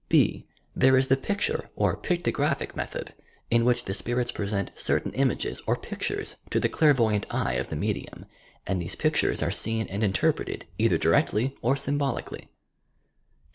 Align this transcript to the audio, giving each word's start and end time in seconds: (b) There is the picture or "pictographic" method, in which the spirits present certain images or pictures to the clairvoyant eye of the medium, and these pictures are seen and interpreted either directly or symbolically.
(b) 0.09 0.47
There 0.75 0.97
is 0.97 1.09
the 1.09 1.15
picture 1.15 1.69
or 1.75 1.95
"pictographic" 1.95 2.75
method, 2.75 3.13
in 3.51 3.63
which 3.63 3.85
the 3.85 3.93
spirits 3.93 4.31
present 4.31 4.71
certain 4.73 5.13
images 5.13 5.61
or 5.67 5.75
pictures 5.75 6.37
to 6.49 6.59
the 6.59 6.69
clairvoyant 6.69 7.27
eye 7.29 7.53
of 7.53 7.69
the 7.69 7.75
medium, 7.75 8.25
and 8.65 8.81
these 8.81 8.95
pictures 8.95 9.43
are 9.43 9.51
seen 9.51 9.85
and 9.89 10.03
interpreted 10.03 10.65
either 10.79 10.97
directly 10.97 11.55
or 11.61 11.75
symbolically. 11.75 12.49